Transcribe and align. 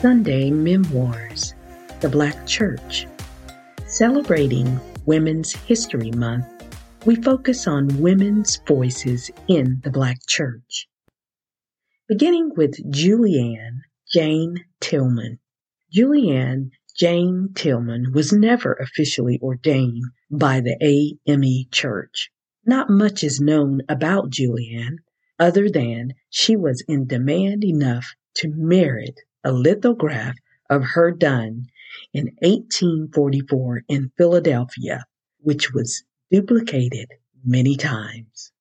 Sunday 0.00 0.52
Memoirs 0.52 1.54
The 1.98 2.08
Black 2.08 2.46
Church. 2.46 3.08
Celebrating 3.88 4.78
Women's 5.06 5.52
History 5.52 6.12
Month, 6.12 6.46
we 7.04 7.16
focus 7.16 7.66
on 7.66 8.00
women's 8.00 8.60
voices 8.68 9.28
in 9.48 9.80
the 9.82 9.90
Black 9.90 10.18
Church. 10.28 10.86
Beginning 12.06 12.52
with 12.56 12.76
Julianne 12.92 13.80
Jane 14.08 14.64
Tillman. 14.78 15.40
Julianne 15.92 16.70
Jane 16.96 17.48
Tillman 17.56 18.12
was 18.12 18.32
never 18.32 18.74
officially 18.74 19.40
ordained 19.42 20.04
by 20.30 20.60
the 20.60 20.76
AME 21.26 21.66
Church. 21.72 22.30
Not 22.64 22.88
much 22.88 23.24
is 23.24 23.40
known 23.40 23.80
about 23.88 24.30
Julianne 24.30 24.98
other 25.40 25.68
than 25.68 26.12
she 26.30 26.54
was 26.54 26.84
in 26.86 27.08
demand 27.08 27.64
enough 27.64 28.14
to 28.34 28.52
merit 28.54 29.18
a 29.44 29.52
lithograph 29.52 30.36
of 30.70 30.82
her 30.82 31.10
done 31.10 31.66
in 32.12 32.26
1844 32.42 33.84
in 33.88 34.10
Philadelphia, 34.16 35.04
which 35.40 35.72
was 35.72 36.04
duplicated 36.30 37.08
many 37.44 37.76
times. 37.76 38.52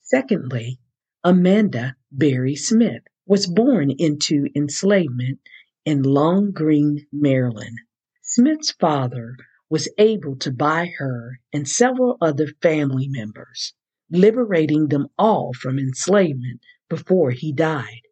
Secondly, 0.00 0.78
Amanda 1.22 1.96
Berry 2.10 2.56
Smith 2.56 3.02
was 3.26 3.46
born 3.46 3.90
into 3.90 4.46
enslavement 4.56 5.38
in 5.84 6.02
Long 6.02 6.50
Green, 6.50 7.06
Maryland. 7.12 7.78
Smith's 8.22 8.72
father 8.72 9.36
was 9.68 9.88
able 9.98 10.36
to 10.36 10.50
buy 10.50 10.90
her 10.98 11.38
and 11.52 11.68
several 11.68 12.16
other 12.20 12.48
family 12.60 13.08
members, 13.08 13.74
liberating 14.10 14.88
them 14.88 15.06
all 15.18 15.52
from 15.52 15.78
enslavement 15.78 16.60
before 16.88 17.30
he 17.30 17.52
died. 17.52 18.02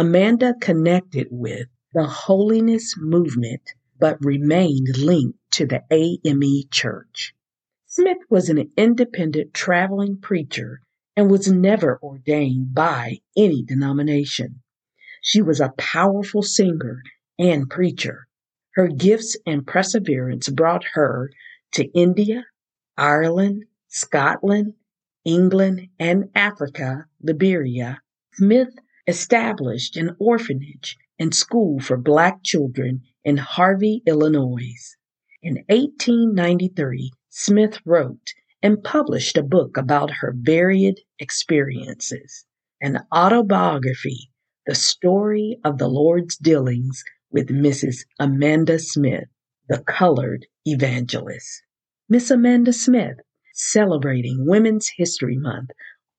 Amanda 0.00 0.54
connected 0.62 1.28
with 1.30 1.66
the 1.92 2.06
holiness 2.06 2.94
movement 2.96 3.74
but 3.98 4.16
remained 4.24 4.96
linked 4.96 5.38
to 5.50 5.66
the 5.66 5.84
AME 5.90 6.70
Church. 6.70 7.34
Smith 7.84 8.16
was 8.30 8.48
an 8.48 8.72
independent 8.78 9.52
traveling 9.52 10.16
preacher 10.16 10.80
and 11.14 11.30
was 11.30 11.52
never 11.52 11.98
ordained 12.02 12.74
by 12.74 13.18
any 13.36 13.62
denomination. 13.62 14.62
She 15.20 15.42
was 15.42 15.60
a 15.60 15.74
powerful 15.76 16.42
singer 16.42 17.02
and 17.38 17.68
preacher. 17.68 18.26
Her 18.76 18.88
gifts 18.88 19.36
and 19.44 19.66
perseverance 19.66 20.48
brought 20.48 20.84
her 20.94 21.30
to 21.72 21.84
India, 21.92 22.46
Ireland, 22.96 23.66
Scotland, 23.88 24.72
England, 25.26 25.88
and 25.98 26.30
Africa, 26.34 27.04
Liberia. 27.20 28.00
Smith 28.32 28.70
established 29.06 29.96
an 29.96 30.16
orphanage 30.18 30.96
and 31.18 31.34
school 31.34 31.80
for 31.80 31.96
black 31.96 32.42
children 32.42 33.02
in 33.24 33.36
Harvey, 33.36 34.02
Illinois. 34.06 34.96
In 35.42 35.54
1893, 35.68 37.12
Smith 37.28 37.78
wrote 37.84 38.34
and 38.62 38.82
published 38.82 39.36
a 39.36 39.42
book 39.42 39.76
about 39.76 40.10
her 40.10 40.34
varied 40.36 41.00
experiences, 41.18 42.44
an 42.80 43.00
autobiography, 43.14 44.30
The 44.66 44.74
Story 44.74 45.58
of 45.64 45.78
the 45.78 45.88
Lord's 45.88 46.36
Dealings 46.36 47.02
with 47.30 47.48
Mrs. 47.48 48.04
Amanda 48.18 48.78
Smith, 48.78 49.28
the 49.68 49.78
Colored 49.78 50.46
Evangelist. 50.64 51.62
Miss 52.08 52.30
Amanda 52.30 52.72
Smith, 52.72 53.18
celebrating 53.54 54.46
Women's 54.46 54.90
History 54.96 55.36
Month 55.36 55.70